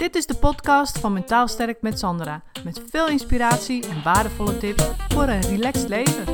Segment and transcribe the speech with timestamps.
[0.00, 2.42] Dit is de podcast van Mentaal Sterk met Sandra.
[2.64, 6.24] Met veel inspiratie en waardevolle tips voor een relaxed leven.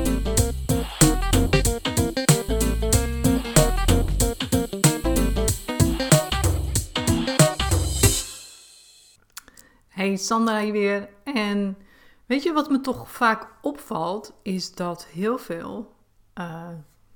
[9.87, 11.09] Hey, Sandra hier weer.
[11.23, 11.77] En
[12.25, 14.33] weet je wat me toch vaak opvalt?
[14.41, 15.93] Is dat heel veel
[16.35, 16.67] uh,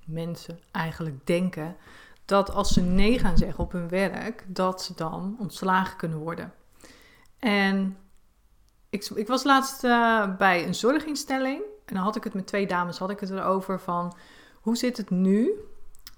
[0.05, 1.75] mensen eigenlijk denken
[2.31, 6.53] dat als ze nee gaan zeggen op hun werk, dat ze dan ontslagen kunnen worden.
[7.39, 7.97] En
[8.89, 12.67] ik, ik was laatst uh, bij een zorginstelling en dan had ik het met twee
[12.67, 14.15] dames, had ik het erover van
[14.53, 15.51] hoe zit het nu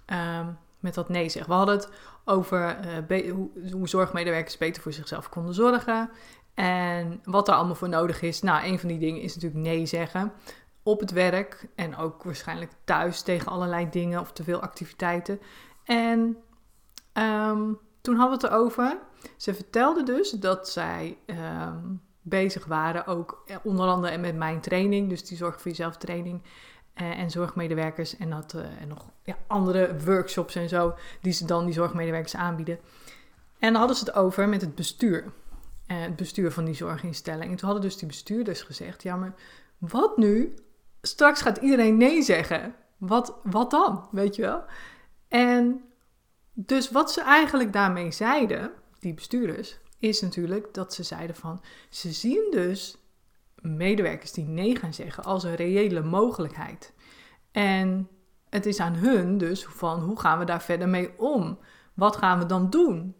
[0.05, 1.51] um, met dat nee zeggen.
[1.51, 1.89] We hadden het
[2.25, 2.77] over
[3.09, 6.09] uh, hoe, hoe zorgmedewerkers beter voor zichzelf konden zorgen
[6.53, 8.41] en wat er allemaal voor nodig is.
[8.41, 10.33] Nou, een van die dingen is natuurlijk nee zeggen
[10.83, 15.39] op het werk en ook waarschijnlijk thuis tegen allerlei dingen of te veel activiteiten.
[15.83, 16.37] En
[17.13, 18.97] um, toen hadden we het erover.
[19.37, 25.09] Ze vertelde dus dat zij um, bezig waren, ook eh, onder andere met mijn training,
[25.09, 26.41] dus die zorg voor jezelf training.
[27.01, 31.45] Uh, en zorgmedewerkers en, dat, uh, en nog ja, andere workshops en zo, die ze
[31.45, 32.79] dan die zorgmedewerkers aanbieden.
[33.59, 35.31] En dan hadden ze het over met het bestuur.
[35.85, 37.51] Het bestuur van die zorginstelling.
[37.51, 39.33] En toen hadden dus die bestuurders gezegd: Ja, maar
[39.77, 40.53] wat nu?
[41.01, 42.75] Straks gaat iedereen nee zeggen.
[42.97, 44.07] Wat, wat dan?
[44.11, 44.63] Weet je wel?
[45.33, 45.83] En
[46.53, 52.11] dus wat ze eigenlijk daarmee zeiden, die bestuurders, is natuurlijk dat ze zeiden van ze
[52.11, 52.97] zien dus
[53.55, 56.93] medewerkers die nee gaan zeggen als een reële mogelijkheid.
[57.51, 58.09] En
[58.49, 61.59] het is aan hun dus van hoe gaan we daar verder mee om?
[61.93, 63.15] Wat gaan we dan doen?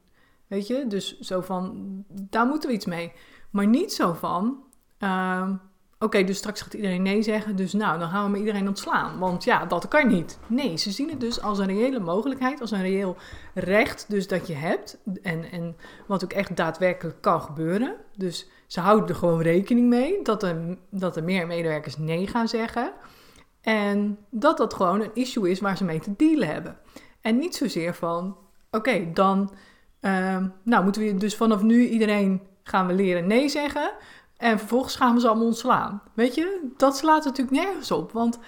[0.47, 3.13] Weet je, dus zo van daar moeten we iets mee.
[3.49, 4.63] Maar niet zo van.
[4.99, 5.49] Uh,
[6.03, 9.19] Oké, dus straks gaat iedereen nee zeggen, dus nou, dan gaan we met iedereen ontslaan.
[9.19, 10.39] Want ja, dat kan niet.
[10.47, 13.15] Nee, ze zien het dus als een reële mogelijkheid, als een reëel
[13.53, 14.97] recht dus dat je hebt.
[15.21, 15.75] En, en
[16.07, 17.95] wat ook echt daadwerkelijk kan gebeuren.
[18.15, 22.47] Dus ze houden er gewoon rekening mee dat er, dat er meer medewerkers nee gaan
[22.47, 22.91] zeggen.
[23.61, 26.77] En dat dat gewoon een issue is waar ze mee te dealen hebben.
[27.21, 28.37] En niet zozeer van,
[28.71, 29.53] oké, dan
[30.01, 33.91] uh, nou, moeten we dus vanaf nu iedereen gaan we leren nee zeggen.
[34.37, 36.01] En vervolgens gaan we ze allemaal ontslaan.
[36.13, 38.11] Weet je, dat slaat natuurlijk nergens op.
[38.11, 38.39] Want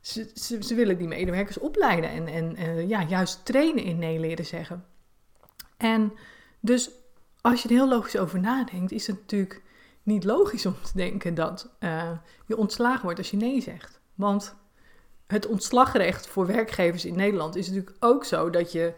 [0.00, 0.30] ze,
[0.60, 4.84] ze, willen die medewerkers opleiden en, en, en ja, juist trainen in nee leren zeggen.
[5.76, 6.12] En
[6.60, 6.90] dus
[7.40, 9.62] als je er heel logisch over nadenkt, is het natuurlijk
[10.02, 12.10] niet logisch om te denken dat uh,
[12.46, 14.00] je ontslagen wordt als je nee zegt.
[14.14, 14.54] Want
[15.26, 18.94] het ontslagrecht voor werkgevers in Nederland is natuurlijk ook zo dat je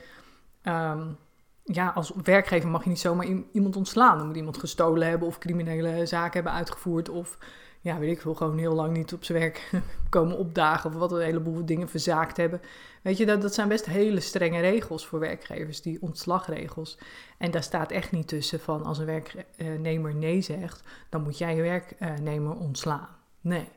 [0.62, 1.16] um,
[1.64, 4.18] ja, als werkgever mag je niet zomaar iemand ontslaan.
[4.18, 7.08] Dan moet iemand gestolen hebben of criminele zaken hebben uitgevoerd.
[7.08, 7.38] Of
[7.80, 9.70] ja, weet ik veel, gewoon heel lang niet op zijn werk
[10.08, 10.90] komen opdagen.
[10.90, 12.60] Of wat een heleboel dingen verzaakt hebben.
[13.02, 16.98] Weet je, dat, dat zijn best hele strenge regels voor werkgevers, die ontslagregels.
[17.38, 19.22] En daar staat echt niet tussen van als een
[19.56, 23.08] werknemer nee zegt, dan moet jij je werknemer ontslaan.
[23.40, 23.68] Nee,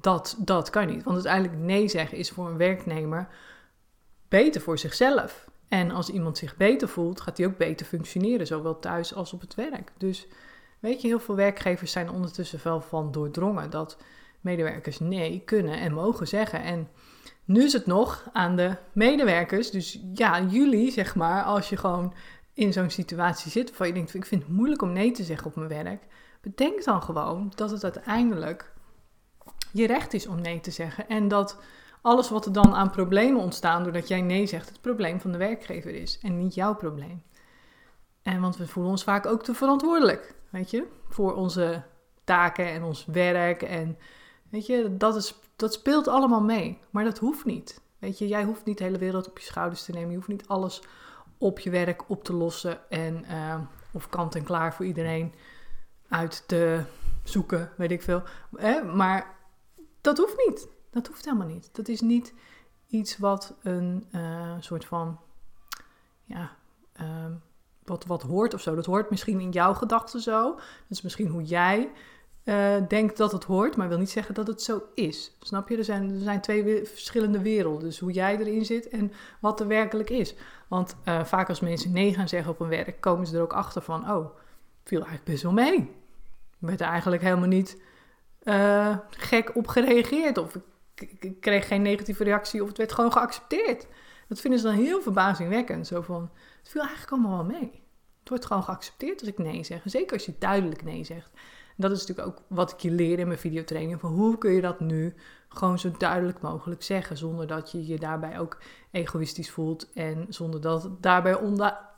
[0.00, 1.02] dat, dat kan niet.
[1.02, 3.28] Want uiteindelijk nee zeggen is voor een werknemer
[4.28, 5.46] beter voor zichzelf.
[5.68, 9.40] En als iemand zich beter voelt, gaat hij ook beter functioneren, zowel thuis als op
[9.40, 9.92] het werk.
[9.96, 10.26] Dus
[10.78, 13.96] weet je, heel veel werkgevers zijn ondertussen wel van doordrongen dat
[14.40, 16.62] medewerkers nee kunnen en mogen zeggen.
[16.62, 16.88] En
[17.44, 22.14] nu is het nog aan de medewerkers, dus ja, jullie zeg maar, als je gewoon
[22.54, 25.46] in zo'n situatie zit waarvan je denkt, ik vind het moeilijk om nee te zeggen
[25.46, 26.02] op mijn werk,
[26.40, 28.72] bedenk dan gewoon dat het uiteindelijk
[29.72, 31.58] je recht is om nee te zeggen en dat
[32.08, 35.38] alles wat er dan aan problemen ontstaan doordat jij nee zegt, het probleem van de
[35.38, 37.22] werkgever is en niet jouw probleem.
[38.22, 41.82] En want we voelen ons vaak ook te verantwoordelijk, weet je, voor onze
[42.24, 43.62] taken en ons werk.
[43.62, 43.98] En
[44.50, 46.78] weet je, dat, is, dat speelt allemaal mee.
[46.90, 47.80] Maar dat hoeft niet.
[47.98, 50.10] Weet je, jij hoeft niet de hele wereld op je schouders te nemen.
[50.10, 50.82] Je hoeft niet alles
[51.38, 53.60] op je werk op te lossen en uh,
[53.92, 55.34] of kant en klaar voor iedereen
[56.08, 56.82] uit te
[57.22, 58.22] zoeken, weet ik veel.
[58.94, 59.36] Maar
[60.00, 60.68] dat hoeft niet.
[60.98, 61.68] Dat hoeft helemaal niet.
[61.72, 62.34] Dat is niet
[62.88, 65.20] iets wat een uh, soort van,
[66.24, 66.56] ja,
[67.00, 67.06] uh,
[67.84, 68.74] wat, wat hoort of zo.
[68.74, 70.54] Dat hoort misschien in jouw gedachten zo.
[70.54, 71.90] Dat is misschien hoe jij
[72.44, 75.36] uh, denkt dat het hoort, maar wil niet zeggen dat het zo is.
[75.40, 75.76] Snap je?
[75.76, 77.84] Er zijn, er zijn twee verschillende werelden.
[77.84, 80.34] Dus hoe jij erin zit en wat er werkelijk is.
[80.68, 83.52] Want uh, vaak als mensen nee gaan zeggen op een werk, komen ze er ook
[83.52, 84.26] achter van, oh,
[84.84, 85.76] viel eigenlijk best wel mee.
[86.60, 87.82] Ik werd er eigenlijk helemaal niet
[89.10, 90.38] gek op gereageerd.
[90.38, 90.62] Of ik
[91.40, 93.86] kreeg geen negatieve reactie of het werd gewoon geaccepteerd.
[94.28, 95.86] Dat vinden ze dan heel verbazingwekkend.
[95.86, 97.82] Zo van, het viel eigenlijk allemaal wel mee.
[98.18, 99.82] Het wordt gewoon geaccepteerd als ik nee zeg.
[99.84, 101.30] Zeker als je duidelijk nee zegt.
[101.76, 104.00] dat is natuurlijk ook wat ik je leer in mijn videotraining.
[104.00, 105.14] Van hoe kun je dat nu
[105.48, 107.16] gewoon zo duidelijk mogelijk zeggen.
[107.16, 108.58] Zonder dat je je daarbij ook
[108.90, 109.92] egoïstisch voelt.
[109.92, 111.38] En zonder dat het daarbij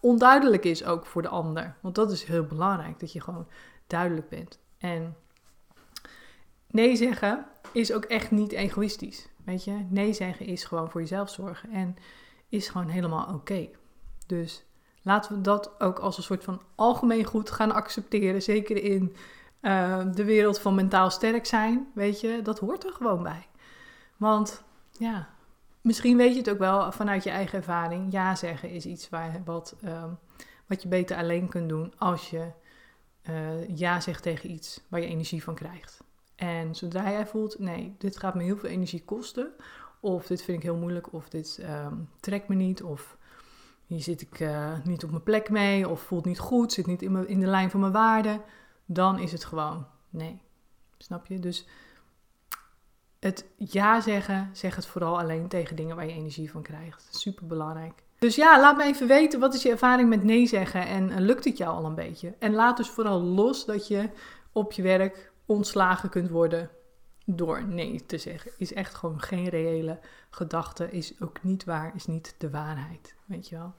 [0.01, 1.75] onduidelijk is ook voor de ander.
[1.81, 3.47] Want dat is heel belangrijk, dat je gewoon
[3.87, 4.59] duidelijk bent.
[4.79, 5.17] En
[6.67, 9.29] nee zeggen is ook echt niet egoïstisch.
[9.45, 11.97] Weet je, nee zeggen is gewoon voor jezelf zorgen en
[12.49, 13.69] is gewoon helemaal oké.
[14.27, 14.65] Dus
[15.03, 18.43] laten we dat ook als een soort van algemeen goed gaan accepteren.
[18.43, 19.17] Zeker in
[19.63, 21.91] uh, de wereld van mentaal sterk zijn.
[21.95, 23.47] Weet je, dat hoort er gewoon bij.
[24.17, 25.29] Want ja,
[25.81, 28.13] misschien weet je het ook wel vanuit je eigen ervaring.
[28.13, 30.19] Ja zeggen is iets waar, wat, um,
[30.67, 32.51] wat je beter alleen kunt doen als je
[33.29, 36.03] uh, ja zegt tegen iets waar je energie van krijgt.
[36.41, 39.53] En zodra jij voelt, nee, dit gaat me heel veel energie kosten,
[40.01, 43.17] of dit vind ik heel moeilijk, of dit um, trekt me niet, of
[43.87, 47.03] hier zit ik uh, niet op mijn plek mee, of voelt niet goed, zit niet
[47.03, 48.41] in, mijn, in de lijn van mijn waarden,
[48.85, 50.43] dan is het gewoon nee.
[50.99, 51.39] Snap je?
[51.39, 51.67] Dus
[53.19, 57.09] het ja zeggen, zeg het vooral alleen tegen dingen waar je energie van krijgt.
[57.11, 58.03] Super belangrijk.
[58.19, 61.23] Dus ja, laat me even weten, wat is je ervaring met nee zeggen en, en
[61.23, 62.35] lukt het jou al een beetje?
[62.39, 64.11] En laat dus vooral los dat je
[64.53, 66.71] op je werk ontslagen kunt worden
[67.25, 68.51] door nee te zeggen.
[68.57, 69.99] Is echt gewoon geen reële
[70.31, 73.75] gedachte, is ook niet waar, is niet de waarheid, weet je wel.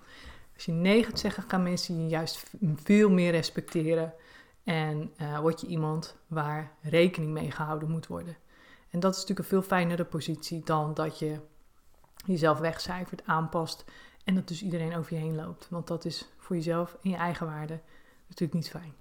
[0.53, 2.43] Als je nee gaat zeggen, gaan mensen je juist
[2.75, 4.13] veel meer respecteren
[4.63, 8.37] en uh, word je iemand waar rekening mee gehouden moet worden.
[8.89, 11.39] En dat is natuurlijk een veel fijnere positie dan dat je
[12.25, 13.85] jezelf wegcijfert, aanpast
[14.23, 15.67] en dat dus iedereen over je heen loopt.
[15.69, 17.79] Want dat is voor jezelf en je eigen waarde
[18.27, 19.00] natuurlijk niet fijn.